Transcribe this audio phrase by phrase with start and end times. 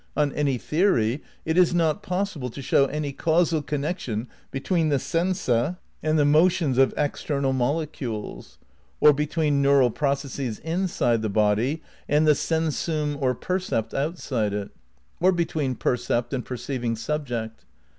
[0.17, 5.77] On any theory it is not possible to show any causal connection between the sensa
[6.01, 8.57] and the motions of ex ternal molecules;
[8.99, 14.71] or between neural processes inside the body and the sensum or percept outside it;
[15.19, 17.63] or be tween percept and perceiving subject.